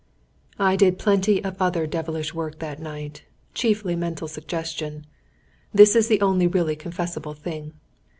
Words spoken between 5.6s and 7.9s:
This is the only really confessable thing.